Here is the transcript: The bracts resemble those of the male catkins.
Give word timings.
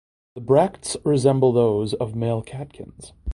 The 0.33 0.41
bracts 0.41 0.97
resemble 1.05 1.51
those 1.53 1.93
of 1.93 2.13
the 2.13 2.17
male 2.17 2.41
catkins. 2.41 3.13